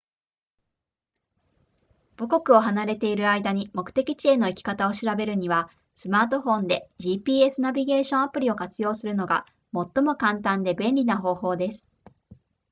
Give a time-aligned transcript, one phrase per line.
[2.17, 9.45] 母国を離れている間に目的地への行き方を調べるにはスマートフォンで gps ナビゲーションアプリを活用するのが
[9.93, 11.85] 最も簡単で便利な方法です